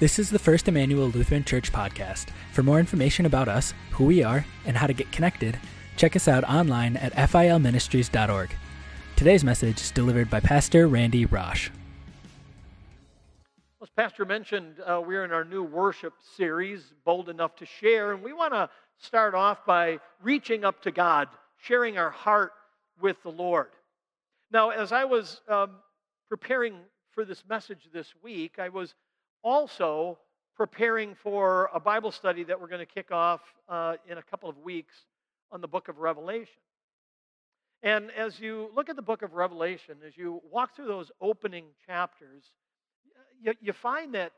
This 0.00 0.20
is 0.20 0.30
the 0.30 0.38
First 0.38 0.68
Immanuel 0.68 1.08
Lutheran 1.08 1.42
Church 1.42 1.72
podcast. 1.72 2.28
For 2.52 2.62
more 2.62 2.78
information 2.78 3.26
about 3.26 3.48
us, 3.48 3.74
who 3.90 4.04
we 4.04 4.22
are, 4.22 4.46
and 4.64 4.76
how 4.76 4.86
to 4.86 4.92
get 4.92 5.10
connected, 5.10 5.58
check 5.96 6.14
us 6.14 6.28
out 6.28 6.44
online 6.44 6.96
at 6.98 7.14
filministries.org. 7.14 8.54
Today's 9.16 9.42
message 9.42 9.80
is 9.80 9.90
delivered 9.90 10.30
by 10.30 10.38
Pastor 10.38 10.86
Randy 10.86 11.26
Rosh. 11.26 11.70
As 13.82 13.88
Pastor 13.96 14.24
mentioned, 14.24 14.76
uh, 14.86 15.02
we're 15.04 15.24
in 15.24 15.32
our 15.32 15.44
new 15.44 15.64
worship 15.64 16.12
series, 16.36 16.94
Bold 17.04 17.28
Enough 17.28 17.56
to 17.56 17.66
Share, 17.66 18.12
and 18.12 18.22
we 18.22 18.32
want 18.32 18.52
to 18.52 18.70
start 18.98 19.34
off 19.34 19.66
by 19.66 19.98
reaching 20.22 20.64
up 20.64 20.80
to 20.82 20.92
God, 20.92 21.26
sharing 21.60 21.98
our 21.98 22.10
heart 22.10 22.52
with 23.00 23.20
the 23.24 23.32
Lord. 23.32 23.70
Now, 24.52 24.70
as 24.70 24.92
I 24.92 25.06
was 25.06 25.40
um, 25.48 25.70
preparing 26.28 26.76
for 27.10 27.24
this 27.24 27.42
message 27.48 27.88
this 27.92 28.14
week, 28.22 28.60
I 28.60 28.68
was 28.68 28.94
also 29.42 30.18
preparing 30.56 31.14
for 31.14 31.70
a 31.72 31.80
Bible 31.80 32.10
study 32.10 32.44
that 32.44 32.60
we're 32.60 32.68
going 32.68 32.84
to 32.84 32.86
kick 32.86 33.12
off 33.12 33.40
uh, 33.68 33.94
in 34.08 34.18
a 34.18 34.22
couple 34.22 34.48
of 34.48 34.58
weeks 34.58 34.94
on 35.52 35.60
the 35.60 35.68
book 35.68 35.88
of 35.88 35.98
Revelation. 35.98 36.60
And 37.82 38.10
as 38.10 38.40
you 38.40 38.70
look 38.74 38.88
at 38.88 38.96
the 38.96 39.02
book 39.02 39.22
of 39.22 39.34
Revelation, 39.34 39.98
as 40.06 40.16
you 40.16 40.42
walk 40.50 40.74
through 40.74 40.88
those 40.88 41.12
opening 41.20 41.66
chapters, 41.86 42.42
you, 43.40 43.54
you 43.60 43.72
find 43.72 44.14
that 44.14 44.32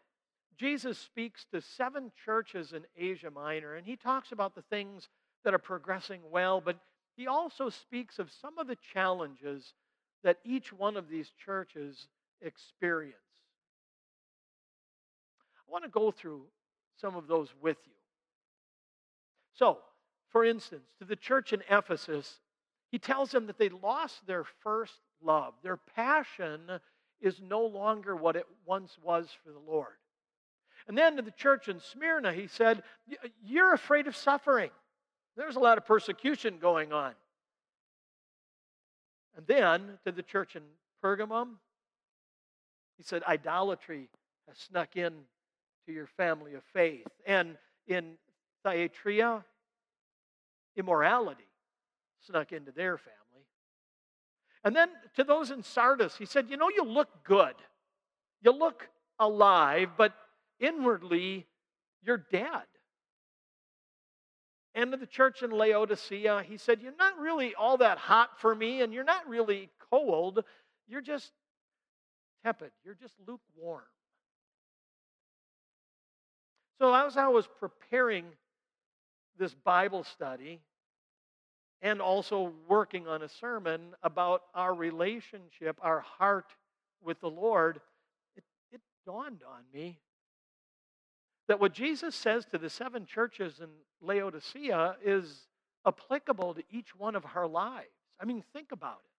Jesus 0.59 0.98
speaks 0.98 1.46
to 1.52 1.62
seven 1.62 2.12
churches 2.23 2.74
in 2.74 2.82
Asia 2.98 3.30
Minor, 3.30 3.76
and 3.76 3.87
he 3.87 3.96
talks 3.96 4.30
about 4.30 4.54
the 4.54 4.62
things 4.62 5.09
that 5.42 5.54
are 5.54 5.59
progressing 5.59 6.20
well, 6.30 6.60
but 6.60 6.76
he 7.16 7.26
also 7.26 7.70
speaks 7.70 8.18
of 8.18 8.30
some 8.30 8.59
of 8.59 8.66
the 8.66 8.76
challenges 8.92 9.73
that 10.23 10.38
each 10.45 10.70
one 10.70 10.98
of 10.98 11.09
these 11.09 11.32
churches 11.42 12.09
experience. 12.42 13.16
I 15.70 15.73
want 15.73 15.84
to 15.84 15.91
go 15.91 16.10
through 16.10 16.43
some 17.01 17.15
of 17.15 17.29
those 17.29 17.49
with 17.63 17.76
you. 17.87 17.93
So, 19.54 19.79
for 20.30 20.45
instance, 20.45 20.88
to 20.99 21.04
the 21.04 21.15
church 21.15 21.52
in 21.52 21.62
Ephesus, 21.71 22.40
he 22.90 22.99
tells 22.99 23.30
them 23.30 23.46
that 23.46 23.57
they 23.57 23.68
lost 23.68 24.27
their 24.27 24.45
first 24.62 24.95
love. 25.23 25.54
Their 25.62 25.77
passion 25.77 26.60
is 27.21 27.40
no 27.40 27.65
longer 27.65 28.16
what 28.16 28.35
it 28.35 28.46
once 28.66 28.96
was 29.01 29.29
for 29.45 29.52
the 29.52 29.60
Lord. 29.60 29.95
And 30.88 30.99
then 30.99 31.16
to 31.16 31.23
the 31.23 31.30
church 31.30 31.68
in 31.68 31.79
Smyrna, 31.79 32.32
he 32.32 32.49
said, 32.49 32.82
You're 33.45 33.73
afraid 33.73 34.09
of 34.09 34.16
suffering. 34.16 34.71
There's 35.37 35.57
a 35.57 35.60
lot 35.60 35.79
of 35.79 35.87
persecution 35.87 36.59
going 36.60 36.93
on. 36.93 37.12
And 39.37 39.46
then 39.46 39.99
to 40.05 40.10
the 40.10 40.23
church 40.23 40.57
in 40.57 40.62
Pergamum, 41.05 41.59
he 42.96 43.05
said, 43.05 43.23
Idolatry 43.23 44.09
has 44.49 44.59
snuck 44.59 44.96
in 44.96 45.12
your 45.91 46.07
family 46.07 46.55
of 46.55 46.63
faith. 46.73 47.07
And 47.27 47.57
in 47.87 48.15
Thyatira, 48.63 49.45
immorality 50.77 51.45
snuck 52.27 52.52
into 52.52 52.73
their 52.73 52.99
family. 52.99 53.46
And 54.63 54.77
then 54.77 54.91
to 55.16 55.24
those 55.24 55.51
in 55.51 55.63
Sardis, 55.63 56.16
he 56.16 56.27
said, 56.27 56.51
You 56.51 56.57
know, 56.57 56.68
you 56.68 56.85
look 56.85 57.09
good. 57.24 57.55
You 58.43 58.52
look 58.52 58.88
alive, 59.18 59.91
but 59.96 60.13
inwardly, 60.59 61.46
you're 62.02 62.24
dead. 62.30 62.65
And 64.75 64.93
to 64.93 64.97
the 64.97 65.06
church 65.06 65.43
in 65.43 65.50
Laodicea, 65.50 66.44
he 66.47 66.56
said, 66.56 66.81
You're 66.81 66.97
not 66.99 67.19
really 67.19 67.55
all 67.55 67.78
that 67.78 67.99
hot 67.99 68.38
for 68.38 68.55
me, 68.55 68.83
and 68.83 68.93
you're 68.93 69.05
not 69.05 69.28
really 69.28 69.71
cold. 69.91 70.44
You're 70.87 71.00
just 71.00 71.33
tepid. 72.44 72.71
You're 72.84 72.94
just 72.94 73.15
lukewarm. 73.27 73.83
So, 76.81 76.94
as 76.94 77.19
I 77.19 77.28
was 77.28 77.47
preparing 77.47 78.25
this 79.38 79.53
Bible 79.53 80.03
study 80.03 80.62
and 81.82 82.00
also 82.00 82.55
working 82.69 83.06
on 83.06 83.21
a 83.21 83.28
sermon 83.28 83.94
about 84.03 84.44
our 84.55 84.72
relationship, 84.72 85.78
our 85.82 86.00
heart 86.00 86.47
with 87.03 87.21
the 87.21 87.28
Lord, 87.28 87.82
it, 88.34 88.44
it 88.72 88.81
dawned 89.05 89.43
on 89.47 89.60
me 89.75 89.99
that 91.49 91.60
what 91.60 91.75
Jesus 91.75 92.15
says 92.15 92.47
to 92.47 92.56
the 92.56 92.71
seven 92.71 93.05
churches 93.05 93.60
in 93.60 93.69
Laodicea 94.00 94.97
is 95.05 95.49
applicable 95.87 96.55
to 96.55 96.62
each 96.71 96.97
one 96.97 97.15
of 97.15 97.26
our 97.34 97.47
lives. 97.47 97.88
I 98.19 98.25
mean, 98.25 98.43
think 98.55 98.72
about 98.72 99.00
it. 99.05 99.10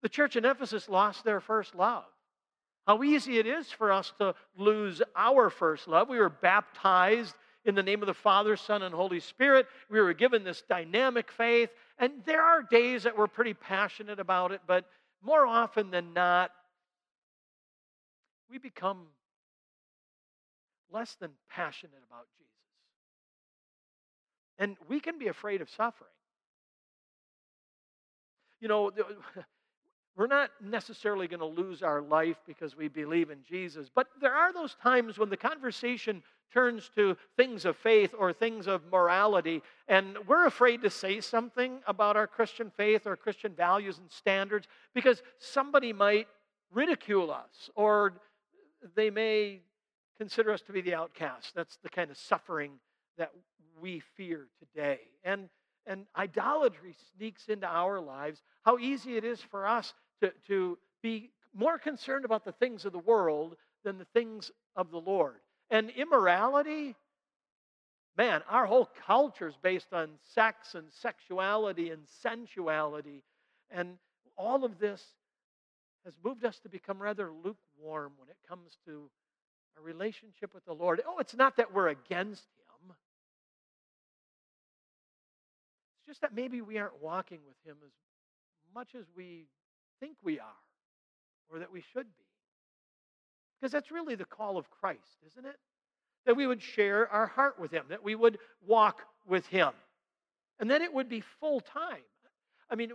The 0.00 0.08
church 0.08 0.36
in 0.36 0.46
Ephesus 0.46 0.88
lost 0.88 1.24
their 1.24 1.40
first 1.40 1.74
love. 1.74 2.06
How 2.86 3.02
easy 3.02 3.38
it 3.38 3.46
is 3.46 3.70
for 3.70 3.92
us 3.92 4.12
to 4.18 4.34
lose 4.56 5.02
our 5.14 5.50
first 5.50 5.86
love. 5.86 6.08
We 6.08 6.18
were 6.18 6.30
baptized 6.30 7.34
in 7.64 7.74
the 7.74 7.82
name 7.82 8.02
of 8.02 8.06
the 8.06 8.14
Father, 8.14 8.56
Son, 8.56 8.82
and 8.82 8.94
Holy 8.94 9.20
Spirit. 9.20 9.66
We 9.90 10.00
were 10.00 10.14
given 10.14 10.44
this 10.44 10.62
dynamic 10.68 11.30
faith. 11.30 11.70
And 11.98 12.12
there 12.24 12.42
are 12.42 12.62
days 12.62 13.02
that 13.02 13.16
we're 13.16 13.26
pretty 13.26 13.54
passionate 13.54 14.18
about 14.18 14.52
it, 14.52 14.62
but 14.66 14.86
more 15.22 15.46
often 15.46 15.90
than 15.90 16.14
not, 16.14 16.50
we 18.50 18.58
become 18.58 19.06
less 20.90 21.14
than 21.20 21.30
passionate 21.48 22.02
about 22.08 22.26
Jesus. 22.36 22.50
And 24.58 24.76
we 24.88 25.00
can 25.00 25.18
be 25.18 25.28
afraid 25.28 25.60
of 25.60 25.70
suffering. 25.70 26.10
You 28.60 28.68
know, 28.68 28.90
we're 30.16 30.26
not 30.26 30.50
necessarily 30.62 31.28
going 31.28 31.40
to 31.40 31.46
lose 31.46 31.82
our 31.82 32.02
life 32.02 32.36
because 32.46 32.76
we 32.76 32.88
believe 32.88 33.30
in 33.30 33.38
Jesus, 33.48 33.88
but 33.94 34.08
there 34.20 34.34
are 34.34 34.52
those 34.52 34.76
times 34.82 35.18
when 35.18 35.30
the 35.30 35.36
conversation 35.36 36.22
turns 36.52 36.90
to 36.96 37.16
things 37.36 37.64
of 37.64 37.76
faith 37.76 38.14
or 38.18 38.32
things 38.32 38.66
of 38.66 38.82
morality, 38.90 39.62
and 39.88 40.18
we're 40.26 40.46
afraid 40.46 40.82
to 40.82 40.90
say 40.90 41.20
something 41.20 41.80
about 41.86 42.16
our 42.16 42.26
Christian 42.26 42.70
faith 42.76 43.06
or 43.06 43.16
Christian 43.16 43.52
values 43.52 43.98
and 43.98 44.10
standards 44.10 44.66
because 44.94 45.22
somebody 45.38 45.92
might 45.92 46.26
ridicule 46.72 47.30
us 47.30 47.70
or 47.74 48.14
they 48.94 49.10
may 49.10 49.60
consider 50.18 50.52
us 50.52 50.60
to 50.62 50.72
be 50.72 50.80
the 50.80 50.94
outcast. 50.94 51.54
That's 51.54 51.78
the 51.82 51.88
kind 51.88 52.10
of 52.10 52.16
suffering 52.16 52.72
that 53.16 53.30
we 53.80 54.00
fear 54.16 54.48
today. 54.58 54.98
And 55.24 55.48
and 55.86 56.06
idolatry 56.16 56.94
sneaks 57.16 57.48
into 57.48 57.66
our 57.66 58.00
lives, 58.00 58.42
how 58.62 58.78
easy 58.78 59.16
it 59.16 59.24
is 59.24 59.40
for 59.40 59.66
us 59.66 59.92
to, 60.22 60.32
to 60.46 60.78
be 61.02 61.30
more 61.54 61.78
concerned 61.78 62.24
about 62.24 62.44
the 62.44 62.52
things 62.52 62.84
of 62.84 62.92
the 62.92 62.98
world 62.98 63.56
than 63.84 63.98
the 63.98 64.06
things 64.12 64.50
of 64.76 64.90
the 64.90 65.00
Lord. 65.00 65.36
And 65.70 65.90
immorality, 65.90 66.94
man, 68.16 68.42
our 68.48 68.66
whole 68.66 68.88
culture 69.06 69.48
is 69.48 69.56
based 69.62 69.92
on 69.92 70.10
sex 70.34 70.74
and 70.74 70.86
sexuality 70.92 71.90
and 71.90 72.02
sensuality. 72.22 73.22
And 73.70 73.96
all 74.36 74.64
of 74.64 74.78
this 74.78 75.02
has 76.04 76.14
moved 76.24 76.44
us 76.44 76.58
to 76.60 76.68
become 76.68 77.00
rather 77.00 77.30
lukewarm 77.30 78.12
when 78.18 78.28
it 78.28 78.36
comes 78.48 78.78
to 78.86 79.10
a 79.78 79.82
relationship 79.82 80.54
with 80.54 80.64
the 80.64 80.72
Lord. 80.72 81.00
Oh, 81.06 81.18
it's 81.18 81.36
not 81.36 81.56
that 81.56 81.72
we're 81.72 81.88
against 81.88 82.42
Him, 82.42 82.69
just 86.10 86.22
that 86.22 86.34
maybe 86.34 86.60
we 86.60 86.76
aren't 86.76 87.00
walking 87.00 87.38
with 87.46 87.54
Him 87.64 87.76
as 87.84 87.92
much 88.74 88.96
as 88.98 89.04
we 89.16 89.46
think 90.00 90.16
we 90.24 90.40
are 90.40 90.46
or 91.52 91.60
that 91.60 91.72
we 91.72 91.84
should 91.92 92.06
be. 92.06 92.24
Because 93.60 93.70
that's 93.70 93.92
really 93.92 94.16
the 94.16 94.24
call 94.24 94.58
of 94.58 94.68
Christ, 94.72 95.18
isn't 95.28 95.46
it? 95.46 95.54
That 96.26 96.36
we 96.36 96.48
would 96.48 96.60
share 96.60 97.08
our 97.08 97.28
heart 97.28 97.60
with 97.60 97.70
Him, 97.70 97.84
that 97.90 98.02
we 98.02 98.16
would 98.16 98.38
walk 98.66 99.02
with 99.24 99.46
Him, 99.46 99.70
and 100.58 100.68
then 100.68 100.82
it 100.82 100.92
would 100.92 101.08
be 101.08 101.22
full 101.38 101.60
time. 101.60 102.02
I 102.68 102.74
mean, 102.74 102.90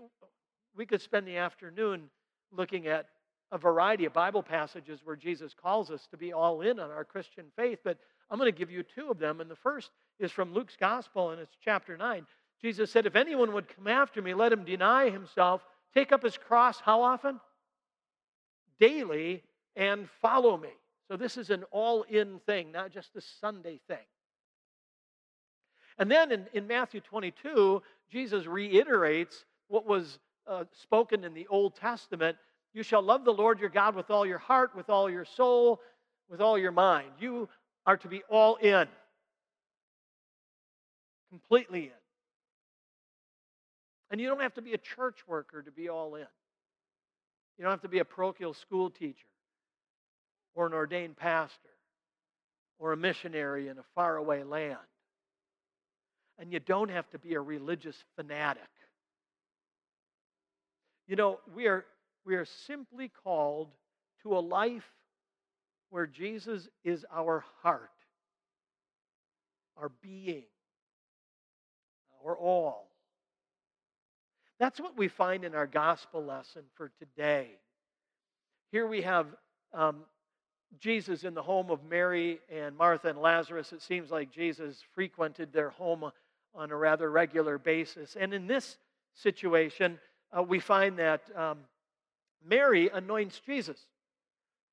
we 0.75 0.85
could 0.85 1.01
spend 1.01 1.25
the 1.25 1.37
afternoon 1.37 2.09
looking 2.51 2.85
at 2.87 3.07
a 3.49 3.57
variety 3.57 4.03
of 4.03 4.11
Bible 4.11 4.43
passages 4.43 4.99
where 5.05 5.15
Jesus 5.15 5.53
calls 5.53 5.89
us 5.89 6.05
to 6.11 6.17
be 6.17 6.33
all 6.33 6.59
in 6.59 6.81
on 6.81 6.91
our 6.91 7.05
Christian 7.05 7.45
faith, 7.55 7.79
but 7.81 7.97
I'm 8.29 8.37
going 8.37 8.51
to 8.51 8.57
give 8.57 8.71
you 8.71 8.83
two 8.83 9.09
of 9.09 9.19
them. 9.19 9.39
And 9.39 9.49
the 9.49 9.55
first 9.55 9.91
is 10.19 10.33
from 10.33 10.53
Luke's 10.53 10.75
Gospel, 10.77 11.29
and 11.29 11.39
it's 11.39 11.55
chapter 11.63 11.95
9. 11.95 12.25
Jesus 12.65 12.89
said, 12.89 13.05
If 13.05 13.15
anyone 13.15 13.53
would 13.53 13.67
come 13.75 13.85
after 13.85 14.23
me, 14.23 14.33
let 14.33 14.51
him 14.51 14.63
deny 14.63 15.11
himself 15.11 15.63
take 15.93 16.11
up 16.11 16.23
his 16.23 16.35
cross 16.35 16.79
how 16.79 17.03
often? 17.03 17.39
Daily 18.79 19.43
and 19.75 20.09
follow 20.19 20.57
me. 20.57 20.71
So 21.07 21.15
this 21.15 21.37
is 21.37 21.51
an 21.51 21.63
all 21.69 22.01
in 22.09 22.39
thing, 22.47 22.71
not 22.71 22.91
just 22.91 23.15
a 23.15 23.21
Sunday 23.21 23.79
thing. 23.87 24.07
And 25.99 26.09
then 26.09 26.31
in, 26.31 26.47
in 26.53 26.65
Matthew 26.65 27.01
22, 27.01 27.83
Jesus 28.11 28.47
reiterates 28.47 29.45
what 29.67 29.85
was 29.85 30.17
uh, 30.47 30.63
spoken 30.71 31.23
in 31.23 31.35
the 31.35 31.45
Old 31.51 31.75
Testament 31.75 32.35
You 32.73 32.81
shall 32.81 33.03
love 33.03 33.25
the 33.25 33.31
Lord 33.31 33.59
your 33.59 33.69
God 33.69 33.93
with 33.93 34.09
all 34.09 34.25
your 34.25 34.39
heart, 34.39 34.75
with 34.75 34.89
all 34.89 35.07
your 35.07 35.25
soul, 35.25 35.81
with 36.31 36.41
all 36.41 36.57
your 36.57 36.71
mind. 36.71 37.11
You 37.19 37.47
are 37.85 37.97
to 37.97 38.07
be 38.07 38.23
all 38.27 38.55
in, 38.55 38.87
completely 41.29 41.83
in. 41.83 42.04
And 44.11 44.21
you 44.21 44.27
don't 44.27 44.41
have 44.41 44.53
to 44.55 44.61
be 44.61 44.73
a 44.73 44.77
church 44.77 45.17
worker 45.27 45.61
to 45.61 45.71
be 45.71 45.89
all 45.89 46.15
in. 46.15 46.27
You 47.57 47.63
don't 47.63 47.71
have 47.71 47.81
to 47.81 47.89
be 47.89 47.99
a 47.99 48.05
parochial 48.05 48.53
school 48.53 48.89
teacher 48.89 49.27
or 50.53 50.67
an 50.67 50.73
ordained 50.73 51.17
pastor 51.17 51.69
or 52.77 52.91
a 52.91 52.97
missionary 52.97 53.67
in 53.67 53.77
a 53.77 53.83
faraway 53.95 54.43
land. 54.43 54.77
And 56.37 56.51
you 56.51 56.59
don't 56.59 56.89
have 56.89 57.09
to 57.11 57.19
be 57.19 57.33
a 57.35 57.41
religious 57.41 57.95
fanatic. 58.15 58.63
You 61.07 61.15
know, 61.15 61.39
we 61.55 61.67
are, 61.67 61.85
we 62.25 62.35
are 62.35 62.45
simply 62.67 63.11
called 63.23 63.69
to 64.23 64.37
a 64.37 64.39
life 64.39 64.83
where 65.91 66.07
Jesus 66.07 66.67
is 66.83 67.05
our 67.13 67.45
heart, 67.61 67.89
our 69.77 69.91
being, 70.01 70.43
our 72.25 72.35
all. 72.35 72.84
That's 74.59 74.79
what 74.79 74.97
we 74.97 75.07
find 75.07 75.43
in 75.43 75.53
our 75.53 75.67
gospel 75.67 76.23
lesson 76.23 76.63
for 76.75 76.91
today. 76.99 77.49
Here 78.71 78.87
we 78.87 79.01
have 79.01 79.27
um, 79.73 80.03
Jesus 80.79 81.23
in 81.23 81.33
the 81.33 81.41
home 81.41 81.69
of 81.69 81.83
Mary 81.83 82.39
and 82.49 82.75
Martha 82.77 83.09
and 83.09 83.19
Lazarus. 83.19 83.73
It 83.73 83.81
seems 83.81 84.11
like 84.11 84.31
Jesus 84.31 84.83
frequented 84.93 85.51
their 85.51 85.71
home 85.71 86.09
on 86.53 86.71
a 86.71 86.75
rather 86.75 87.11
regular 87.11 87.57
basis. 87.57 88.15
And 88.17 88.33
in 88.33 88.47
this 88.47 88.77
situation, 89.13 89.99
uh, 90.35 90.43
we 90.43 90.59
find 90.59 90.97
that 90.99 91.21
um, 91.35 91.59
Mary 92.45 92.89
anoints 92.93 93.41
Jesus 93.45 93.77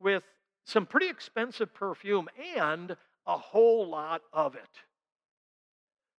with 0.00 0.23
some 0.64 0.87
pretty 0.87 1.08
expensive 1.08 1.75
perfume 1.75 2.29
and 2.56 2.96
a 3.26 3.37
whole 3.37 3.88
lot 3.88 4.23
of 4.32 4.55
it. 4.55 4.70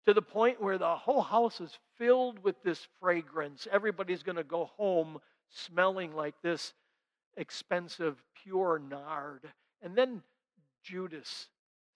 To 0.05 0.13
the 0.13 0.21
point 0.21 0.61
where 0.61 0.77
the 0.77 0.95
whole 0.95 1.21
house 1.21 1.61
is 1.61 1.77
filled 1.97 2.43
with 2.43 2.61
this 2.63 2.87
fragrance. 2.99 3.67
Everybody's 3.71 4.23
going 4.23 4.35
to 4.35 4.43
go 4.43 4.69
home 4.77 5.19
smelling 5.49 6.13
like 6.13 6.35
this 6.41 6.73
expensive, 7.37 8.21
pure 8.43 8.79
nard. 8.79 9.49
And 9.81 9.95
then 9.95 10.21
Judas 10.83 11.47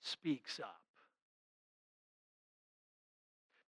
speaks 0.01 0.59
up. 0.59 0.79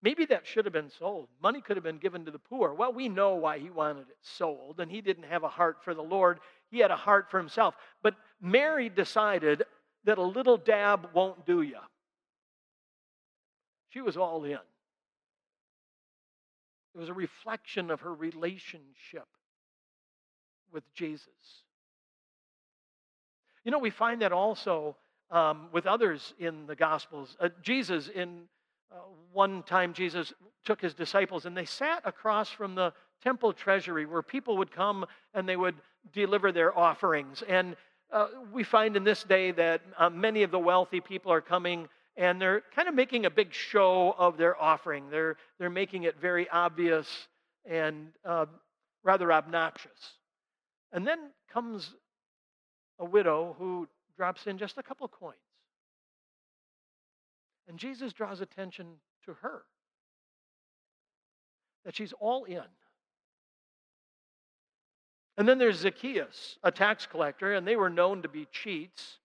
Maybe 0.01 0.25
that 0.27 0.47
should 0.47 0.63
have 0.63 0.73
been 0.73 0.91
sold. 0.97 1.27
Money 1.43 1.59
could 1.59 1.75
have 1.75 1.83
been 1.83 1.97
given 1.97 2.23
to 2.23 2.31
the 2.31 2.39
poor. 2.39 2.73
Well, 2.73 2.93
we 2.93 3.09
know 3.09 3.35
why 3.35 3.59
he 3.59 3.69
wanted 3.69 4.09
it 4.09 4.17
sold, 4.21 4.79
and 4.79 4.89
he 4.89 5.01
didn't 5.01 5.23
have 5.25 5.43
a 5.43 5.49
heart 5.49 5.79
for 5.83 5.93
the 5.93 6.01
Lord. 6.01 6.39
He 6.71 6.79
had 6.79 6.91
a 6.91 6.95
heart 6.95 7.29
for 7.29 7.37
himself. 7.37 7.75
But 8.01 8.15
Mary 8.41 8.87
decided 8.87 9.63
that 10.05 10.17
a 10.17 10.23
little 10.23 10.55
dab 10.55 11.09
won't 11.13 11.45
do 11.45 11.61
you. 11.61 11.79
She 13.89 14.01
was 14.01 14.17
all 14.17 14.43
in. 14.43 14.59
It 16.95 16.97
was 16.97 17.09
a 17.09 17.13
reflection 17.13 17.91
of 17.91 18.01
her 18.01 18.13
relationship 18.13 19.27
with 20.71 20.83
Jesus. 20.93 21.63
You 23.63 23.71
know, 23.71 23.79
we 23.79 23.89
find 23.89 24.21
that 24.21 24.31
also 24.31 24.95
um, 25.31 25.67
with 25.71 25.85
others 25.85 26.33
in 26.39 26.65
the 26.65 26.75
Gospels. 26.75 27.35
Uh, 27.39 27.49
Jesus, 27.61 28.07
in 28.07 28.41
uh, 28.91 28.95
one 29.31 29.63
time, 29.63 29.93
Jesus 29.93 30.33
took 30.65 30.81
his 30.81 30.93
disciples 30.93 31.45
and 31.45 31.55
they 31.55 31.65
sat 31.65 32.01
across 32.05 32.49
from 32.49 32.75
the 32.75 32.93
temple 33.23 33.53
treasury 33.53 34.05
where 34.05 34.21
people 34.21 34.57
would 34.57 34.71
come 34.71 35.05
and 35.33 35.47
they 35.47 35.57
would 35.57 35.75
deliver 36.13 36.51
their 36.51 36.77
offerings. 36.77 37.43
And 37.47 37.75
uh, 38.11 38.27
we 38.51 38.63
find 38.63 38.95
in 38.95 39.03
this 39.03 39.23
day 39.23 39.51
that 39.51 39.81
uh, 39.97 40.09
many 40.09 40.41
of 40.43 40.51
the 40.51 40.59
wealthy 40.59 40.99
people 40.99 41.31
are 41.31 41.41
coming 41.41 41.87
and 42.19 42.39
they're 42.39 42.61
kind 42.75 42.89
of 42.89 42.93
making 42.93 43.25
a 43.25 43.29
big 43.29 43.53
show 43.53 44.13
of 44.17 44.35
their 44.35 44.61
offering. 44.61 45.09
They're, 45.09 45.37
they're 45.57 45.69
making 45.69 46.03
it 46.03 46.19
very 46.19 46.49
obvious 46.49 47.07
and 47.65 48.09
uh, 48.25 48.45
rather 49.03 49.31
obnoxious. 49.31 50.17
And 50.91 51.07
then 51.07 51.19
comes 51.51 51.95
a 52.99 53.05
widow 53.05 53.55
who 53.57 53.87
drops 54.17 54.47
in 54.47 54.57
just 54.57 54.77
a 54.77 54.83
couple 54.83 55.07
coins. 55.07 55.37
And 57.69 57.79
Jesus 57.79 58.11
draws 58.11 58.41
attention 58.41 58.87
to 59.23 59.35
her 59.35 59.61
that 61.85 61.95
she's 61.95 62.11
all 62.19 62.43
in. 62.43 62.63
And 65.37 65.47
then 65.47 65.57
there's 65.57 65.77
Zacchaeus, 65.77 66.57
a 66.63 66.71
tax 66.71 67.05
collector, 67.05 67.53
and 67.53 67.65
they 67.65 67.77
were 67.77 67.89
known 67.89 68.23
to 68.23 68.27
be 68.27 68.45
cheats. 68.51 69.19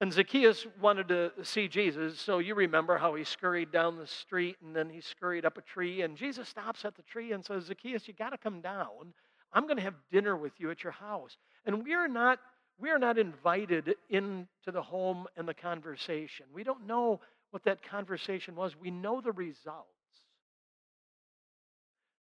And 0.00 0.10
Zacchaeus 0.12 0.66
wanted 0.80 1.08
to 1.08 1.30
see 1.42 1.68
Jesus, 1.68 2.18
so 2.18 2.38
you 2.38 2.54
remember 2.54 2.96
how 2.96 3.14
he 3.14 3.24
scurried 3.24 3.70
down 3.70 3.98
the 3.98 4.06
street 4.06 4.56
and 4.64 4.74
then 4.74 4.88
he 4.88 5.02
scurried 5.02 5.44
up 5.44 5.58
a 5.58 5.62
tree. 5.62 6.00
And 6.00 6.16
Jesus 6.16 6.48
stops 6.48 6.86
at 6.86 6.96
the 6.96 7.02
tree 7.02 7.32
and 7.32 7.44
says, 7.44 7.64
Zacchaeus, 7.64 8.08
you 8.08 8.14
got 8.14 8.30
to 8.30 8.38
come 8.38 8.62
down. 8.62 9.12
I'm 9.52 9.64
going 9.64 9.76
to 9.76 9.82
have 9.82 9.94
dinner 10.10 10.36
with 10.36 10.52
you 10.58 10.70
at 10.70 10.82
your 10.82 10.92
house. 10.92 11.36
And 11.66 11.84
we 11.84 11.92
are 11.92 12.08
not 12.08 12.38
we 12.80 12.88
are 12.88 12.98
not 12.98 13.18
invited 13.18 13.94
into 14.08 14.46
the 14.72 14.80
home 14.80 15.26
and 15.36 15.46
the 15.46 15.52
conversation. 15.52 16.46
We 16.50 16.64
don't 16.64 16.86
know 16.86 17.20
what 17.50 17.64
that 17.64 17.82
conversation 17.82 18.56
was. 18.56 18.74
We 18.74 18.90
know 18.90 19.20
the 19.20 19.32
results. 19.32 19.88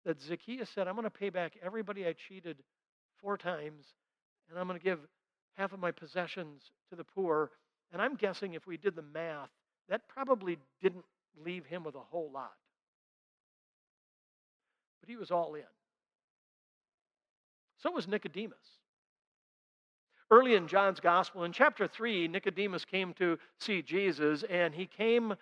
That 0.05 0.21
Zacchaeus 0.21 0.69
said, 0.69 0.87
I'm 0.87 0.95
going 0.95 1.05
to 1.05 1.09
pay 1.09 1.29
back 1.29 1.53
everybody 1.63 2.05
I 2.05 2.13
cheated 2.13 2.57
four 3.21 3.37
times, 3.37 3.85
and 4.49 4.59
I'm 4.59 4.67
going 4.67 4.77
to 4.77 4.83
give 4.83 4.99
half 5.53 5.71
of 5.71 5.79
my 5.79 5.91
possessions 5.91 6.71
to 6.89 6.97
the 6.97 7.03
poor. 7.03 7.51
And 7.91 8.01
I'm 8.01 8.15
guessing 8.15 8.53
if 8.53 8.67
we 8.67 8.77
did 8.77 8.95
the 8.95 9.01
math, 9.01 9.49
that 9.89 10.07
probably 10.07 10.57
didn't 10.81 11.05
leave 11.43 11.65
him 11.65 11.83
with 11.83 11.95
a 11.95 11.99
whole 11.99 12.29
lot. 12.31 12.53
But 14.99 15.09
he 15.09 15.15
was 15.15 15.31
all 15.31 15.55
in. 15.55 15.63
So 17.77 17.91
was 17.91 18.07
Nicodemus. 18.07 18.57
Early 20.31 20.53
in 20.53 20.67
John's 20.67 20.99
gospel, 20.99 21.43
in 21.43 21.51
chapter 21.51 21.87
3, 21.87 22.27
Nicodemus 22.27 22.85
came 22.85 23.13
to 23.15 23.39
see 23.59 23.81
Jesus, 23.81 24.43
and 24.43 24.75
he 24.75 24.85
came 24.85 25.33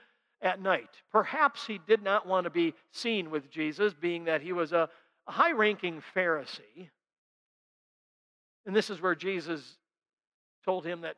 at 0.41 0.61
night. 0.61 0.89
Perhaps 1.11 1.65
he 1.67 1.79
did 1.87 2.01
not 2.01 2.25
want 2.25 2.45
to 2.45 2.49
be 2.49 2.73
seen 2.91 3.29
with 3.29 3.49
Jesus, 3.49 3.93
being 3.93 4.25
that 4.25 4.41
he 4.41 4.53
was 4.53 4.71
a, 4.71 4.87
high 5.27 5.51
ranking 5.51 6.01
Pharisee. 6.15 6.89
And 8.65 8.75
this 8.75 8.89
is 8.89 9.01
where 9.01 9.15
Jesus 9.15 9.77
told 10.63 10.85
him 10.85 11.01
that 11.01 11.15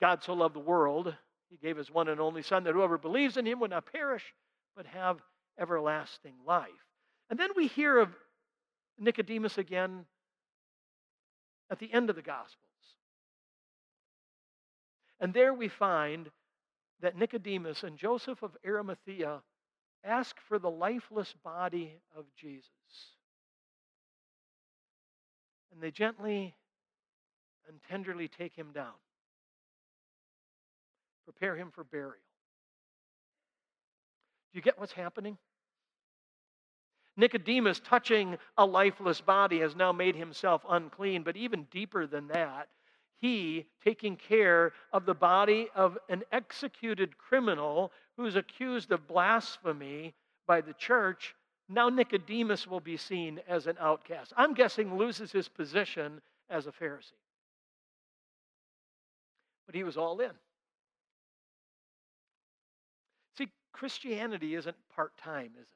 God 0.00 0.22
so 0.22 0.32
loved 0.32 0.54
the 0.54 0.60
world, 0.60 1.14
he 1.50 1.56
gave 1.56 1.76
his 1.76 1.90
one 1.90 2.08
and 2.08 2.20
only 2.20 2.42
Son, 2.42 2.64
that 2.64 2.74
whoever 2.74 2.98
believes 2.98 3.36
in 3.36 3.46
him 3.46 3.60
would 3.60 3.70
not 3.70 3.90
perish, 3.92 4.24
but 4.76 4.86
have 4.86 5.20
everlasting 5.58 6.34
life. 6.46 6.70
And 7.28 7.38
then 7.38 7.50
we 7.54 7.66
hear 7.66 7.98
of 7.98 8.08
Nicodemus 8.98 9.58
again 9.58 10.04
at 11.70 11.78
the 11.78 11.92
end 11.92 12.10
of 12.10 12.16
the 12.16 12.22
Gospels. 12.22 12.56
And 15.20 15.34
there 15.34 15.52
we 15.52 15.68
find 15.68 16.30
that 17.02 17.16
Nicodemus 17.16 17.82
and 17.82 17.96
Joseph 17.96 18.42
of 18.42 18.56
Arimathea 18.66 19.40
ask 20.04 20.36
for 20.48 20.58
the 20.58 20.70
lifeless 20.70 21.34
body 21.44 21.94
of 22.16 22.24
Jesus. 22.36 22.70
And 25.72 25.82
they 25.82 25.90
gently 25.90 26.54
and 27.68 27.78
tenderly 27.88 28.28
take 28.28 28.54
him 28.56 28.72
down, 28.72 28.94
prepare 31.30 31.56
him 31.56 31.70
for 31.70 31.84
burial. 31.84 32.14
Do 34.52 34.58
you 34.58 34.62
get 34.62 34.78
what's 34.78 34.92
happening? 34.92 35.38
Nicodemus, 37.16 37.80
touching 37.80 38.36
a 38.56 38.64
lifeless 38.66 39.20
body, 39.20 39.60
has 39.60 39.76
now 39.76 39.92
made 39.92 40.16
himself 40.16 40.62
unclean, 40.68 41.22
but 41.22 41.36
even 41.36 41.66
deeper 41.70 42.06
than 42.06 42.28
that, 42.28 42.68
he 43.20 43.66
taking 43.84 44.16
care 44.16 44.72
of 44.92 45.04
the 45.04 45.14
body 45.14 45.68
of 45.74 45.98
an 46.08 46.22
executed 46.32 47.16
criminal 47.18 47.92
who's 48.16 48.36
accused 48.36 48.90
of 48.90 49.06
blasphemy 49.06 50.14
by 50.46 50.60
the 50.60 50.72
church. 50.72 51.34
Now 51.68 51.90
Nicodemus 51.90 52.66
will 52.66 52.80
be 52.80 52.96
seen 52.96 53.40
as 53.46 53.66
an 53.66 53.76
outcast. 53.78 54.32
I'm 54.36 54.54
guessing 54.54 54.96
loses 54.96 55.30
his 55.30 55.48
position 55.48 56.20
as 56.48 56.66
a 56.66 56.72
Pharisee. 56.72 57.12
But 59.66 59.74
he 59.74 59.84
was 59.84 59.96
all 59.96 60.18
in. 60.20 60.32
Christianity 63.72 64.54
isn't 64.54 64.76
part 64.94 65.16
time, 65.16 65.52
is 65.56 65.62
it? 65.68 65.74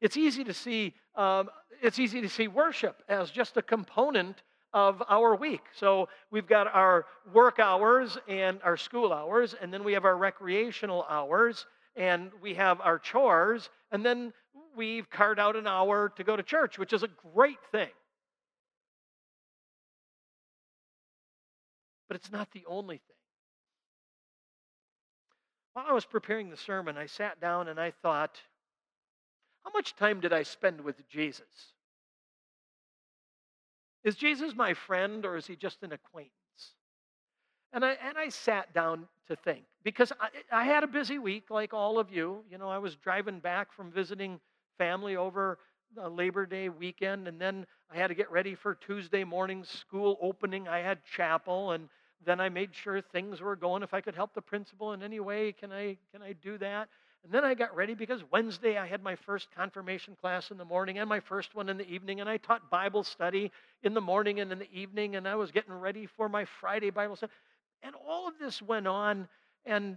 It's 0.00 0.16
easy 0.16 0.44
to 0.44 0.54
see. 0.54 0.94
Um, 1.14 1.48
it's 1.80 1.98
easy 1.98 2.20
to 2.20 2.28
see 2.28 2.48
worship 2.48 3.02
as 3.08 3.30
just 3.30 3.56
a 3.56 3.62
component 3.62 4.42
of 4.74 5.02
our 5.08 5.34
week. 5.36 5.62
So 5.74 6.08
we've 6.30 6.46
got 6.46 6.66
our 6.66 7.06
work 7.32 7.58
hours 7.58 8.18
and 8.26 8.60
our 8.64 8.76
school 8.76 9.12
hours, 9.12 9.54
and 9.60 9.72
then 9.72 9.84
we 9.84 9.92
have 9.92 10.04
our 10.04 10.16
recreational 10.16 11.04
hours, 11.08 11.66
and 11.94 12.30
we 12.40 12.54
have 12.54 12.80
our 12.80 12.98
chores, 12.98 13.68
and 13.90 14.04
then 14.04 14.32
we've 14.76 15.08
carved 15.10 15.38
out 15.38 15.56
an 15.56 15.66
hour 15.66 16.12
to 16.16 16.24
go 16.24 16.36
to 16.36 16.42
church, 16.42 16.78
which 16.78 16.92
is 16.92 17.02
a 17.02 17.08
great 17.34 17.58
thing. 17.70 17.90
But 22.08 22.16
it's 22.16 22.32
not 22.32 22.50
the 22.52 22.64
only 22.66 22.96
thing. 22.96 23.21
While 25.72 25.86
I 25.88 25.92
was 25.92 26.04
preparing 26.04 26.50
the 26.50 26.56
sermon, 26.56 26.98
I 26.98 27.06
sat 27.06 27.40
down 27.40 27.68
and 27.68 27.80
I 27.80 27.92
thought, 28.02 28.40
how 29.64 29.70
much 29.72 29.96
time 29.96 30.20
did 30.20 30.32
I 30.32 30.42
spend 30.42 30.80
with 30.80 31.08
Jesus? 31.08 31.46
Is 34.04 34.16
Jesus 34.16 34.54
my 34.54 34.74
friend 34.74 35.24
or 35.24 35.36
is 35.36 35.46
he 35.46 35.56
just 35.56 35.82
an 35.82 35.92
acquaintance? 35.92 36.32
And 37.72 37.84
I, 37.84 37.96
and 38.06 38.18
I 38.18 38.28
sat 38.28 38.74
down 38.74 39.06
to 39.28 39.36
think 39.36 39.64
because 39.82 40.12
I, 40.20 40.28
I 40.50 40.64
had 40.64 40.84
a 40.84 40.88
busy 40.88 41.18
week 41.18 41.50
like 41.50 41.72
all 41.72 41.98
of 41.98 42.10
you. 42.12 42.44
You 42.50 42.58
know, 42.58 42.68
I 42.68 42.78
was 42.78 42.96
driving 42.96 43.38
back 43.38 43.72
from 43.72 43.90
visiting 43.90 44.40
family 44.76 45.16
over 45.16 45.58
Labor 45.96 46.46
Day 46.46 46.68
weekend, 46.68 47.28
and 47.28 47.40
then 47.40 47.66
I 47.90 47.96
had 47.96 48.08
to 48.08 48.14
get 48.14 48.30
ready 48.30 48.54
for 48.54 48.74
Tuesday 48.74 49.24
morning 49.24 49.64
school 49.64 50.18
opening. 50.20 50.68
I 50.68 50.78
had 50.78 50.98
chapel, 51.04 51.72
and 51.72 51.88
then 52.24 52.40
I 52.40 52.48
made 52.48 52.74
sure 52.74 53.00
things 53.00 53.40
were 53.40 53.56
going. 53.56 53.82
If 53.82 53.94
I 53.94 54.00
could 54.00 54.14
help 54.14 54.34
the 54.34 54.42
principal 54.42 54.92
in 54.92 55.02
any 55.02 55.20
way, 55.20 55.52
can 55.52 55.72
I 55.72 55.96
can 56.12 56.22
I 56.22 56.32
do 56.34 56.58
that? 56.58 56.88
And 57.24 57.32
then 57.32 57.44
I 57.44 57.54
got 57.54 57.74
ready 57.76 57.94
because 57.94 58.22
Wednesday 58.32 58.78
I 58.78 58.86
had 58.86 59.02
my 59.02 59.14
first 59.14 59.48
confirmation 59.54 60.16
class 60.20 60.50
in 60.50 60.58
the 60.58 60.64
morning 60.64 60.98
and 60.98 61.08
my 61.08 61.20
first 61.20 61.54
one 61.54 61.68
in 61.68 61.76
the 61.76 61.88
evening, 61.88 62.20
and 62.20 62.28
I 62.28 62.36
taught 62.36 62.68
Bible 62.68 63.04
study 63.04 63.52
in 63.82 63.94
the 63.94 64.00
morning 64.00 64.40
and 64.40 64.50
in 64.50 64.58
the 64.58 64.72
evening, 64.72 65.14
and 65.14 65.28
I 65.28 65.36
was 65.36 65.52
getting 65.52 65.72
ready 65.72 66.06
for 66.06 66.28
my 66.28 66.44
Friday 66.44 66.90
Bible 66.90 67.16
study. 67.16 67.32
And 67.82 67.94
all 68.08 68.26
of 68.26 68.34
this 68.40 68.60
went 68.60 68.88
on, 68.88 69.28
and 69.64 69.96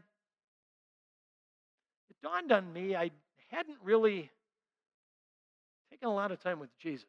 it 2.09 2.15
dawned 2.21 2.51
on 2.51 2.71
me 2.71 2.95
I 2.95 3.09
hadn't 3.49 3.77
really 3.83 4.29
taken 5.89 6.07
a 6.07 6.13
lot 6.13 6.31
of 6.31 6.41
time 6.41 6.59
with 6.59 6.77
Jesus. 6.77 7.05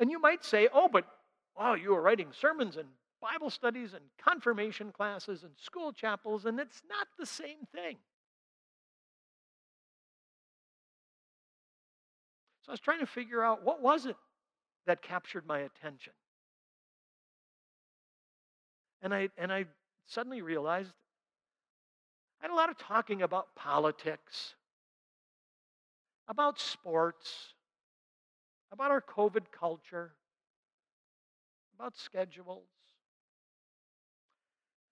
And 0.00 0.10
you 0.10 0.20
might 0.20 0.44
say, 0.44 0.68
oh, 0.72 0.88
but 0.88 1.04
wow, 1.56 1.74
you 1.74 1.90
were 1.90 2.00
writing 2.00 2.28
sermons 2.40 2.76
and 2.76 2.88
Bible 3.20 3.50
studies 3.50 3.94
and 3.94 4.04
confirmation 4.22 4.92
classes 4.92 5.42
and 5.42 5.52
school 5.60 5.92
chapels, 5.92 6.46
and 6.46 6.60
it's 6.60 6.82
not 6.88 7.08
the 7.18 7.26
same 7.26 7.66
thing. 7.74 7.96
So 12.62 12.70
I 12.70 12.72
was 12.72 12.80
trying 12.80 13.00
to 13.00 13.06
figure 13.06 13.42
out 13.42 13.64
what 13.64 13.82
was 13.82 14.06
it 14.06 14.16
that 14.86 15.02
captured 15.02 15.46
my 15.46 15.60
attention. 15.60 16.12
And 19.02 19.14
I, 19.14 19.28
and 19.36 19.52
I 19.52 19.66
suddenly 20.06 20.42
realized 20.42 20.92
I 22.40 22.44
had 22.44 22.52
a 22.52 22.54
lot 22.54 22.70
of 22.70 22.78
talking 22.78 23.22
about 23.22 23.54
politics, 23.56 24.54
about 26.28 26.60
sports, 26.60 27.54
about 28.70 28.90
our 28.90 29.00
COVID 29.00 29.50
culture, 29.50 30.12
about 31.74 31.96
schedules. 31.96 32.66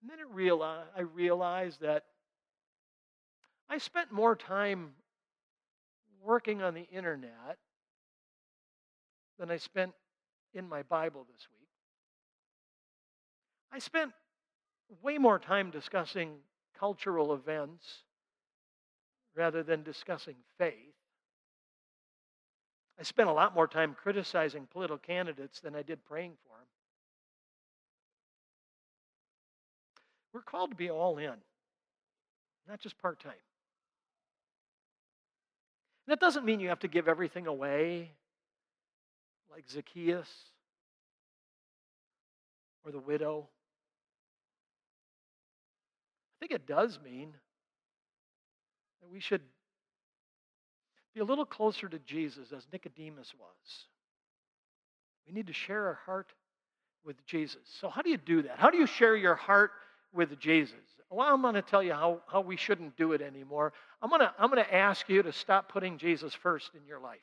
And 0.07 0.17
then 0.17 0.25
it 0.25 0.33
realized, 0.33 0.87
I 0.95 1.01
realized 1.01 1.81
that 1.81 2.05
I 3.67 3.77
spent 3.77 4.09
more 4.09 4.37
time 4.37 4.91
working 6.23 6.61
on 6.61 6.73
the 6.73 6.87
internet 6.89 7.57
than 9.37 9.51
I 9.51 9.57
spent 9.57 9.91
in 10.53 10.69
my 10.69 10.81
Bible 10.83 11.25
this 11.29 11.45
week. 11.51 11.67
I 13.69 13.79
spent 13.79 14.13
way 15.03 15.17
more 15.17 15.39
time 15.39 15.71
discussing 15.71 16.37
cultural 16.79 17.33
events 17.33 17.83
rather 19.35 19.61
than 19.61 19.83
discussing 19.83 20.35
faith. 20.57 20.95
I 22.97 23.03
spent 23.03 23.27
a 23.27 23.33
lot 23.33 23.53
more 23.53 23.67
time 23.67 23.93
criticizing 23.93 24.67
political 24.67 24.99
candidates 24.99 25.59
than 25.59 25.75
I 25.75 25.81
did 25.81 26.05
praying 26.05 26.37
for 26.45 26.57
them. 26.57 26.66
We're 30.37 30.43
called 30.43 30.69
to 30.69 30.75
be 30.75 30.91
all 30.91 31.17
in, 31.17 31.33
not 32.69 32.79
just 32.79 32.95
part 32.99 33.19
time. 33.19 33.33
That 36.07 36.19
doesn't 36.19 36.45
mean 36.45 36.59
you 36.59 36.69
have 36.69 36.81
to 36.81 36.87
give 36.87 37.07
everything 37.07 37.47
away 37.47 38.11
like 39.51 39.67
Zacchaeus 39.67 40.29
or 42.85 42.91
the 42.91 42.99
widow. 42.99 43.47
I 46.35 46.37
think 46.39 46.51
it 46.51 46.67
does 46.67 46.99
mean 47.03 47.33
that 49.01 49.09
we 49.11 49.19
should 49.19 49.41
be 51.15 51.21
a 51.21 51.25
little 51.25 51.45
closer 51.45 51.89
to 51.89 51.97
Jesus 51.97 52.51
as 52.55 52.67
Nicodemus 52.71 53.33
was. 53.39 53.85
We 55.25 55.33
need 55.33 55.47
to 55.47 55.53
share 55.53 55.87
our 55.87 55.99
heart 56.05 56.31
with 57.03 57.25
Jesus. 57.25 57.61
So, 57.81 57.89
how 57.89 58.03
do 58.03 58.11
you 58.11 58.17
do 58.17 58.43
that? 58.43 58.59
How 58.59 58.69
do 58.69 58.77
you 58.77 58.85
share 58.85 59.15
your 59.15 59.33
heart 59.33 59.71
with 60.13 60.39
Jesus? 60.39 60.75
Well, 61.09 61.27
I'm 61.27 61.41
going 61.41 61.53
to 61.53 61.61
tell 61.61 61.83
you 61.83 61.93
how, 61.93 62.21
how 62.27 62.41
we 62.41 62.57
shouldn't 62.57 62.97
do 62.97 63.13
it 63.13 63.21
anymore. 63.21 63.73
I'm 64.01 64.09
going 64.09 64.21
to, 64.21 64.33
I'm 64.37 64.49
going 64.49 64.63
to 64.63 64.75
ask 64.75 65.07
you 65.07 65.23
to 65.23 65.31
stop 65.31 65.71
putting 65.71 65.97
Jesus 65.97 66.33
first 66.33 66.71
in 66.75 66.85
your 66.85 66.99
life. 66.99 67.19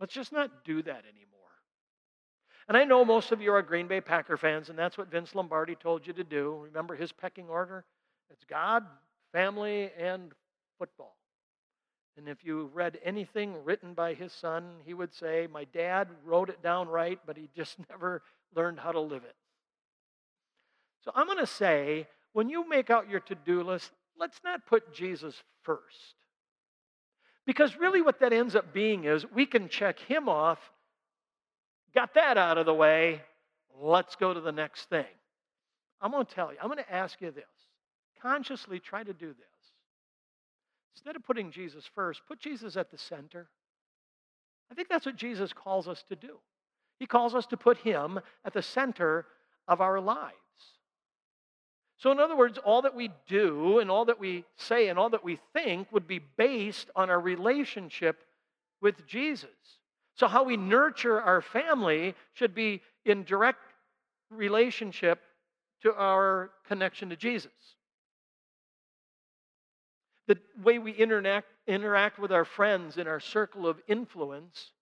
Let's 0.00 0.14
just 0.14 0.32
not 0.32 0.64
do 0.64 0.82
that 0.82 1.04
anymore. 1.04 1.28
And 2.68 2.76
I 2.76 2.84
know 2.84 3.04
most 3.04 3.32
of 3.32 3.40
you 3.40 3.52
are 3.52 3.62
Green 3.62 3.86
Bay 3.86 4.00
Packer 4.00 4.36
fans, 4.36 4.68
and 4.68 4.78
that's 4.78 4.98
what 4.98 5.10
Vince 5.10 5.34
Lombardi 5.34 5.74
told 5.74 6.06
you 6.06 6.12
to 6.14 6.24
do. 6.24 6.58
Remember 6.64 6.94
his 6.94 7.12
pecking 7.12 7.48
order? 7.48 7.84
It's 8.30 8.44
God, 8.44 8.84
family, 9.32 9.90
and 9.98 10.32
football. 10.78 11.16
And 12.16 12.28
if 12.28 12.44
you 12.44 12.70
read 12.74 12.98
anything 13.04 13.64
written 13.64 13.94
by 13.94 14.14
his 14.14 14.32
son, 14.32 14.64
he 14.84 14.94
would 14.94 15.14
say, 15.14 15.48
My 15.50 15.64
dad 15.64 16.08
wrote 16.24 16.50
it 16.50 16.62
down 16.62 16.88
right, 16.88 17.18
but 17.26 17.36
he 17.36 17.48
just 17.56 17.76
never 17.90 18.22
learned 18.54 18.78
how 18.78 18.92
to 18.92 19.00
live 19.00 19.24
it. 19.24 19.34
So 21.04 21.12
I'm 21.14 21.26
going 21.26 21.38
to 21.38 21.46
say, 21.46 22.06
when 22.32 22.48
you 22.48 22.68
make 22.68 22.90
out 22.90 23.10
your 23.10 23.20
to 23.20 23.34
do 23.34 23.62
list, 23.62 23.90
let's 24.18 24.40
not 24.44 24.66
put 24.66 24.94
Jesus 24.94 25.34
first. 25.62 26.14
Because 27.44 27.76
really, 27.76 28.02
what 28.02 28.20
that 28.20 28.32
ends 28.32 28.54
up 28.54 28.72
being 28.72 29.04
is 29.04 29.26
we 29.30 29.46
can 29.46 29.68
check 29.68 29.98
him 29.98 30.28
off 30.28 30.58
Got 31.94 32.14
that 32.14 32.38
out 32.38 32.58
of 32.58 32.66
the 32.66 32.74
way. 32.74 33.22
Let's 33.80 34.16
go 34.16 34.32
to 34.32 34.40
the 34.40 34.52
next 34.52 34.88
thing. 34.88 35.04
I'm 36.00 36.10
going 36.10 36.26
to 36.26 36.34
tell 36.34 36.52
you, 36.52 36.58
I'm 36.60 36.68
going 36.68 36.82
to 36.82 36.92
ask 36.92 37.20
you 37.20 37.30
this. 37.30 37.44
Consciously 38.20 38.78
try 38.78 39.02
to 39.02 39.12
do 39.12 39.28
this. 39.28 39.36
Instead 40.94 41.16
of 41.16 41.24
putting 41.24 41.50
Jesus 41.50 41.84
first, 41.94 42.22
put 42.26 42.40
Jesus 42.40 42.76
at 42.76 42.90
the 42.90 42.98
center. 42.98 43.48
I 44.70 44.74
think 44.74 44.88
that's 44.88 45.06
what 45.06 45.16
Jesus 45.16 45.52
calls 45.52 45.88
us 45.88 46.04
to 46.08 46.16
do. 46.16 46.38
He 46.98 47.06
calls 47.06 47.34
us 47.34 47.46
to 47.46 47.56
put 47.56 47.78
him 47.78 48.20
at 48.44 48.52
the 48.52 48.62
center 48.62 49.26
of 49.68 49.80
our 49.80 50.00
lives. 50.00 50.36
So, 52.02 52.10
in 52.10 52.18
other 52.18 52.34
words, 52.34 52.58
all 52.58 52.82
that 52.82 52.96
we 52.96 53.10
do 53.28 53.78
and 53.78 53.88
all 53.88 54.06
that 54.06 54.18
we 54.18 54.44
say 54.56 54.88
and 54.88 54.98
all 54.98 55.10
that 55.10 55.22
we 55.22 55.38
think 55.52 55.92
would 55.92 56.08
be 56.08 56.18
based 56.18 56.90
on 56.96 57.10
our 57.10 57.20
relationship 57.20 58.24
with 58.80 59.06
Jesus. 59.06 59.50
So, 60.16 60.26
how 60.26 60.42
we 60.42 60.56
nurture 60.56 61.20
our 61.20 61.40
family 61.40 62.16
should 62.32 62.56
be 62.56 62.82
in 63.04 63.22
direct 63.22 63.60
relationship 64.30 65.20
to 65.82 65.94
our 65.94 66.50
connection 66.66 67.08
to 67.10 67.16
Jesus. 67.16 67.52
The 70.26 70.38
way 70.60 70.80
we 70.80 70.90
interact, 70.90 71.46
interact 71.68 72.18
with 72.18 72.32
our 72.32 72.44
friends 72.44 72.96
in 72.96 73.06
our 73.06 73.20
circle 73.20 73.68
of 73.68 73.80
influence 73.86 74.72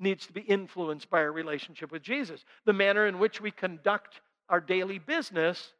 needs 0.00 0.26
to 0.26 0.32
be 0.32 0.40
influenced 0.40 1.08
by 1.08 1.18
our 1.18 1.30
relationship 1.30 1.92
with 1.92 2.02
Jesus. 2.02 2.44
The 2.64 2.72
manner 2.72 3.06
in 3.06 3.20
which 3.20 3.40
we 3.40 3.52
conduct 3.52 4.20
our 4.48 4.60
daily 4.60 4.98
business 4.98 5.73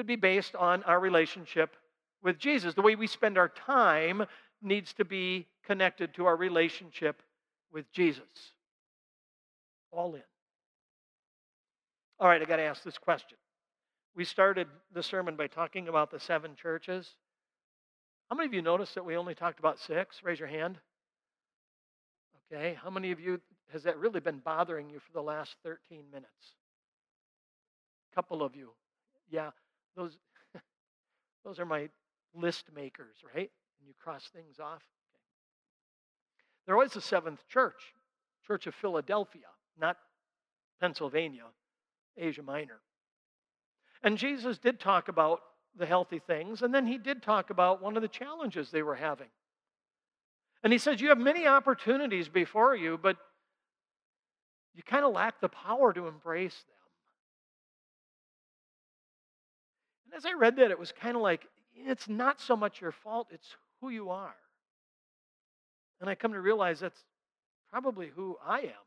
should 0.00 0.06
be 0.06 0.16
based 0.16 0.56
on 0.56 0.82
our 0.84 0.98
relationship 0.98 1.76
with 2.22 2.38
Jesus. 2.38 2.72
The 2.72 2.80
way 2.80 2.96
we 2.96 3.06
spend 3.06 3.36
our 3.36 3.50
time 3.50 4.24
needs 4.62 4.94
to 4.94 5.04
be 5.04 5.46
connected 5.66 6.14
to 6.14 6.24
our 6.24 6.36
relationship 6.36 7.20
with 7.70 7.92
Jesus. 7.92 8.54
All 9.92 10.14
in. 10.14 10.22
All 12.18 12.28
right, 12.28 12.40
I 12.40 12.46
got 12.46 12.56
to 12.56 12.62
ask 12.62 12.82
this 12.82 12.96
question. 12.96 13.36
We 14.16 14.24
started 14.24 14.68
the 14.94 15.02
sermon 15.02 15.36
by 15.36 15.48
talking 15.48 15.86
about 15.86 16.10
the 16.10 16.18
seven 16.18 16.52
churches. 16.56 17.06
How 18.30 18.36
many 18.36 18.46
of 18.46 18.54
you 18.54 18.62
noticed 18.62 18.94
that 18.94 19.04
we 19.04 19.18
only 19.18 19.34
talked 19.34 19.58
about 19.58 19.78
six? 19.78 20.22
Raise 20.24 20.38
your 20.38 20.48
hand. 20.48 20.78
Okay. 22.50 22.78
How 22.82 22.88
many 22.88 23.12
of 23.12 23.20
you 23.20 23.38
has 23.70 23.82
that 23.82 23.98
really 23.98 24.20
been 24.20 24.38
bothering 24.38 24.88
you 24.88 24.98
for 24.98 25.12
the 25.12 25.22
last 25.22 25.56
13 25.62 26.04
minutes? 26.10 26.54
A 28.10 28.14
couple 28.14 28.42
of 28.42 28.56
you. 28.56 28.70
Yeah, 29.30 29.50
those 29.96 30.16
those 31.44 31.58
are 31.58 31.66
my 31.66 31.88
list 32.34 32.66
makers, 32.74 33.16
right? 33.34 33.50
And 33.78 33.88
you 33.88 33.94
cross 34.02 34.28
things 34.34 34.58
off. 34.58 34.82
There 36.66 36.76
was 36.76 36.94
a 36.96 37.00
seventh 37.00 37.46
church, 37.48 37.94
Church 38.46 38.66
of 38.66 38.74
Philadelphia, 38.74 39.46
not 39.78 39.96
Pennsylvania, 40.80 41.44
Asia 42.16 42.42
Minor. 42.42 42.80
And 44.02 44.16
Jesus 44.16 44.58
did 44.58 44.80
talk 44.80 45.08
about 45.08 45.40
the 45.76 45.86
healthy 45.86 46.20
things, 46.26 46.62
and 46.62 46.74
then 46.74 46.86
he 46.86 46.98
did 46.98 47.22
talk 47.22 47.50
about 47.50 47.82
one 47.82 47.96
of 47.96 48.02
the 48.02 48.08
challenges 48.08 48.70
they 48.70 48.82
were 48.82 48.96
having. 48.96 49.28
And 50.62 50.72
he 50.72 50.78
says, 50.78 51.00
You 51.00 51.08
have 51.08 51.18
many 51.18 51.46
opportunities 51.46 52.28
before 52.28 52.74
you, 52.74 52.98
but 53.00 53.16
you 54.74 54.82
kind 54.82 55.04
of 55.04 55.12
lack 55.12 55.40
the 55.40 55.48
power 55.48 55.92
to 55.92 56.06
embrace 56.06 56.54
them. 56.54 56.79
And 60.10 60.16
as 60.16 60.26
I 60.26 60.32
read 60.32 60.56
that, 60.56 60.70
it 60.72 60.78
was 60.78 60.92
kind 60.92 61.14
of 61.14 61.22
like, 61.22 61.46
it's 61.74 62.08
not 62.08 62.40
so 62.40 62.56
much 62.56 62.80
your 62.80 62.90
fault, 62.90 63.28
it's 63.30 63.56
who 63.80 63.90
you 63.90 64.10
are. 64.10 64.34
And 66.00 66.10
I 66.10 66.16
come 66.16 66.32
to 66.32 66.40
realize 66.40 66.80
that's 66.80 67.04
probably 67.70 68.08
who 68.08 68.36
I 68.44 68.60
am 68.60 68.86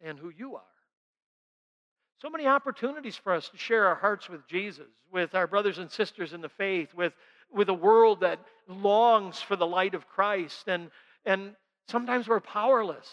and 0.00 0.18
who 0.18 0.30
you 0.30 0.56
are. 0.56 0.62
So 2.22 2.30
many 2.30 2.46
opportunities 2.46 3.16
for 3.16 3.32
us 3.32 3.48
to 3.50 3.58
share 3.58 3.86
our 3.86 3.96
hearts 3.96 4.28
with 4.28 4.46
Jesus, 4.46 4.86
with 5.12 5.34
our 5.34 5.46
brothers 5.46 5.78
and 5.78 5.90
sisters 5.90 6.32
in 6.32 6.40
the 6.40 6.48
faith, 6.48 6.94
with, 6.94 7.12
with 7.52 7.68
a 7.68 7.74
world 7.74 8.20
that 8.20 8.38
longs 8.68 9.42
for 9.42 9.56
the 9.56 9.66
light 9.66 9.94
of 9.94 10.08
Christ. 10.08 10.68
And, 10.68 10.90
and 11.26 11.54
sometimes 11.88 12.28
we're 12.28 12.40
powerless. 12.40 13.08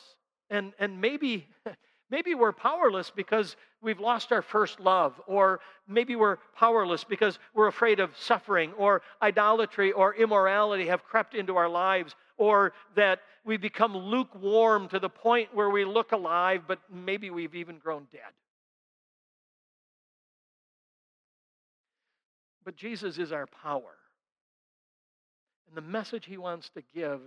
And, 0.50 0.74
and 0.80 1.02
maybe, 1.02 1.48
maybe 2.10 2.36
we're 2.36 2.52
powerless 2.52 3.12
because 3.16 3.56
we've 3.82 4.00
lost 4.00 4.32
our 4.32 4.42
first 4.42 4.80
love, 4.80 5.20
or 5.28 5.60
maybe 5.88 6.16
we're 6.16 6.38
powerless 6.56 7.04
because 7.04 7.40
we're 7.54 7.68
afraid 7.68 8.00
of 8.00 8.16
suffering, 8.18 8.74
or 8.74 9.02
idolatry 9.22 9.92
or 9.92 10.16
immorality 10.16 10.88
have 10.88 11.04
crept 11.04 11.36
into 11.36 11.56
our 11.56 11.70
lives, 11.70 12.16
or 12.38 12.74
that 12.96 13.20
we 13.46 13.58
become 13.58 13.96
lukewarm 13.96 14.88
to 14.90 15.00
the 15.00 15.10
point 15.10 15.54
where 15.54 15.70
we 15.70 15.86
look 15.86 16.12
alive, 16.12 16.64
but 16.68 16.80
maybe 16.92 17.30
we've 17.30 17.56
even 17.56 17.78
grown 17.78 18.08
dead. 18.12 18.32
But 22.66 22.76
Jesus 22.76 23.18
is 23.18 23.32
our 23.32 23.48
power. 23.48 23.96
And 25.68 25.78
the 25.78 25.82
message 25.82 26.26
he 26.26 26.38
wants 26.38 26.70
to 26.70 26.82
give, 26.94 27.22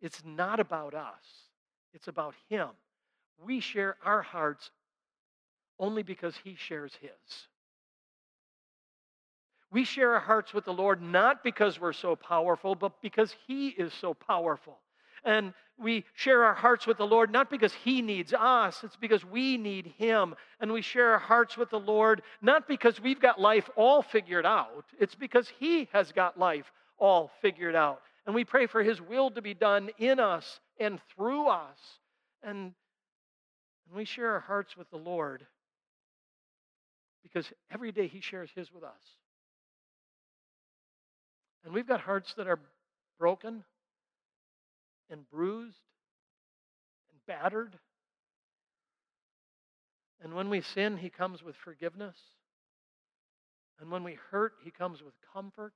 it's 0.00 0.22
not 0.24 0.60
about 0.60 0.94
us, 0.94 1.48
it's 1.92 2.08
about 2.08 2.34
him. 2.48 2.68
We 3.44 3.60
share 3.60 3.96
our 4.04 4.22
hearts 4.22 4.70
only 5.78 6.02
because 6.02 6.36
he 6.42 6.56
shares 6.56 6.92
his. 7.00 7.10
We 9.70 9.84
share 9.84 10.14
our 10.14 10.20
hearts 10.20 10.54
with 10.54 10.64
the 10.64 10.72
Lord 10.72 11.02
not 11.02 11.44
because 11.44 11.80
we're 11.80 11.92
so 11.92 12.16
powerful, 12.16 12.74
but 12.74 13.00
because 13.02 13.34
he 13.46 13.68
is 13.68 13.92
so 13.92 14.14
powerful. 14.14 14.78
And 15.24 15.52
we 15.78 16.04
share 16.14 16.44
our 16.44 16.54
hearts 16.54 16.86
with 16.86 16.96
the 16.96 17.06
Lord 17.06 17.30
not 17.30 17.50
because 17.50 17.72
He 17.72 18.02
needs 18.02 18.34
us, 18.34 18.82
it's 18.82 18.96
because 18.96 19.24
we 19.24 19.56
need 19.56 19.92
Him. 19.98 20.34
And 20.60 20.72
we 20.72 20.82
share 20.82 21.12
our 21.12 21.18
hearts 21.18 21.56
with 21.56 21.70
the 21.70 21.78
Lord 21.78 22.22
not 22.42 22.66
because 22.66 23.00
we've 23.00 23.20
got 23.20 23.40
life 23.40 23.70
all 23.76 24.02
figured 24.02 24.46
out, 24.46 24.84
it's 24.98 25.14
because 25.14 25.48
He 25.58 25.88
has 25.92 26.12
got 26.12 26.38
life 26.38 26.70
all 26.98 27.30
figured 27.40 27.76
out. 27.76 28.00
And 28.26 28.34
we 28.34 28.44
pray 28.44 28.66
for 28.66 28.82
His 28.82 29.00
will 29.00 29.30
to 29.30 29.42
be 29.42 29.54
done 29.54 29.90
in 29.98 30.18
us 30.18 30.60
and 30.80 31.00
through 31.14 31.46
us. 31.46 31.78
And, 32.42 32.72
and 33.88 33.96
we 33.96 34.04
share 34.04 34.32
our 34.32 34.40
hearts 34.40 34.76
with 34.76 34.90
the 34.90 34.98
Lord 34.98 35.46
because 37.22 37.50
every 37.72 37.90
day 37.90 38.06
He 38.06 38.20
shares 38.20 38.50
His 38.54 38.72
with 38.72 38.84
us. 38.84 39.00
And 41.64 41.74
we've 41.74 41.88
got 41.88 42.00
hearts 42.00 42.34
that 42.34 42.46
are 42.46 42.60
broken 43.18 43.64
and 45.10 45.28
bruised 45.30 45.80
and 47.10 47.26
battered. 47.26 47.78
And 50.22 50.34
when 50.34 50.50
we 50.50 50.60
sin, 50.60 50.98
He 50.98 51.08
comes 51.08 51.42
with 51.42 51.56
forgiveness. 51.56 52.16
And 53.80 53.90
when 53.90 54.04
we 54.04 54.18
hurt, 54.30 54.52
He 54.64 54.70
comes 54.70 55.02
with 55.02 55.14
comfort. 55.32 55.72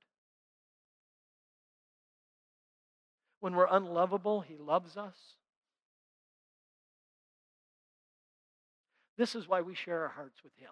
When 3.39 3.55
we're 3.55 3.67
unlovable, 3.69 4.41
He 4.41 4.57
loves 4.57 4.97
us. 4.97 5.15
This 9.17 9.35
is 9.35 9.47
why 9.47 9.61
we 9.61 9.75
share 9.75 10.01
our 10.03 10.09
hearts 10.09 10.43
with 10.43 10.53
Him, 10.57 10.71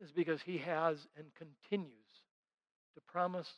is 0.00 0.12
because 0.12 0.42
He 0.42 0.58
has 0.58 1.08
and 1.16 1.26
continues 1.34 1.88
to 2.94 3.00
promise 3.00 3.50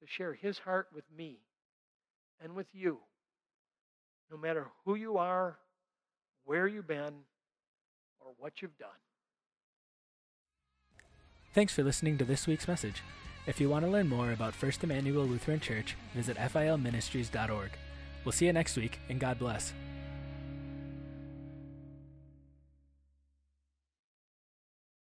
to 0.00 0.06
share 0.06 0.34
His 0.34 0.58
heart 0.58 0.88
with 0.94 1.04
me 1.16 1.38
and 2.42 2.54
with 2.54 2.68
you, 2.72 2.98
no 4.30 4.36
matter 4.36 4.66
who 4.84 4.94
you 4.94 5.16
are, 5.16 5.58
where 6.44 6.66
you've 6.66 6.86
been, 6.86 7.14
or 8.20 8.32
what 8.38 8.60
you've 8.60 8.78
done. 8.78 8.88
Thanks 11.54 11.74
for 11.74 11.82
listening 11.82 12.18
to 12.18 12.24
this 12.24 12.46
week's 12.46 12.68
message. 12.68 13.02
If 13.46 13.60
you 13.60 13.70
want 13.70 13.84
to 13.86 13.90
learn 13.90 14.08
more 14.08 14.32
about 14.32 14.54
First 14.54 14.84
Immanuel 14.84 15.24
Lutheran 15.24 15.60
Church, 15.60 15.96
visit 16.14 16.36
filministries.org. 16.36 17.70
We'll 18.24 18.32
see 18.32 18.46
you 18.46 18.52
next 18.52 18.76
week, 18.76 19.00
and 19.08 19.18
God 19.18 19.38
bless. 19.38 19.72